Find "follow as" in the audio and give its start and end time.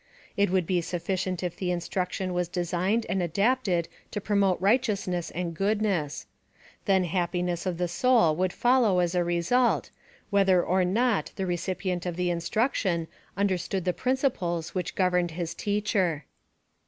8.51-9.13